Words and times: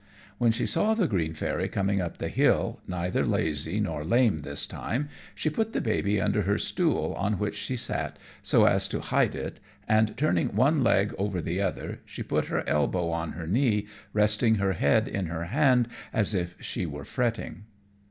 When 0.39 0.51
she 0.51 0.65
saw 0.65 0.95
the 0.95 1.05
green 1.07 1.35
Fairy 1.35 1.69
coming 1.69 2.01
up 2.01 2.17
the 2.17 2.27
hill, 2.29 2.79
neither 2.87 3.23
lazy 3.23 3.79
nor 3.79 4.03
lame 4.03 4.39
this 4.39 4.65
time, 4.65 5.09
she 5.35 5.47
put 5.47 5.73
the 5.73 5.79
baby 5.79 6.19
under 6.19 6.41
her 6.41 6.57
stool 6.57 7.13
on 7.19 7.33
which 7.37 7.55
she 7.55 7.75
sat 7.77 8.17
so 8.41 8.65
as 8.65 8.87
to 8.87 8.99
hide 8.99 9.35
it, 9.35 9.59
and 9.87 10.17
turning 10.17 10.55
one 10.55 10.81
leg 10.83 11.13
over 11.19 11.39
the 11.39 11.61
other 11.61 11.99
she 12.03 12.23
put 12.23 12.45
her 12.45 12.67
elbow 12.67 13.09
on 13.11 13.33
her 13.33 13.45
knee, 13.45 13.85
resting 14.11 14.55
her 14.55 14.73
head 14.73 15.07
in 15.07 15.27
her 15.27 15.43
hand 15.43 15.87
as 16.11 16.33
if 16.33 16.55
she 16.59 16.87
were 16.87 17.05
fretting. 17.05 17.65